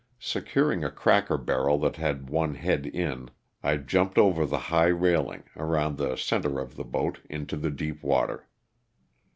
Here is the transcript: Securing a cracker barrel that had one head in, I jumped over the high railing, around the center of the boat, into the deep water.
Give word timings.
Securing 0.17 0.83
a 0.83 0.89
cracker 0.89 1.37
barrel 1.37 1.77
that 1.77 1.97
had 1.97 2.27
one 2.27 2.55
head 2.55 2.87
in, 2.87 3.29
I 3.61 3.77
jumped 3.77 4.17
over 4.17 4.47
the 4.47 4.57
high 4.73 4.87
railing, 4.87 5.43
around 5.55 5.99
the 5.99 6.15
center 6.15 6.59
of 6.59 6.75
the 6.75 6.83
boat, 6.83 7.19
into 7.29 7.55
the 7.55 7.69
deep 7.69 8.01
water. 8.01 8.49